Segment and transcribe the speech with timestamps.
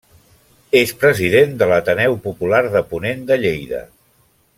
[0.79, 3.83] És president de l'Ateneu Popular de Ponent de Lleida.